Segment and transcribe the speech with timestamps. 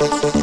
[0.00, 0.40] Thank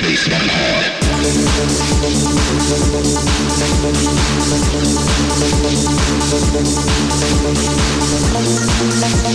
[0.00, 0.28] space,
[9.08, 9.29] one.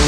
[0.00, 0.05] you.